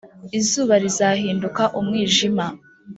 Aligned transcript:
izuba 0.39 0.73
rizahinduka 0.83 1.63
umwijima 1.79 2.45